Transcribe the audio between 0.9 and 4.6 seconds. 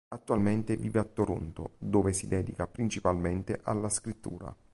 a Toronto, dove si dedica principalmente alla scrittura.